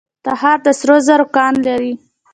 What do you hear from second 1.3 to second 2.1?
کان لري